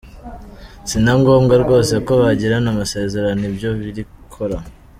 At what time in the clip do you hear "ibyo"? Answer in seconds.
3.51-3.69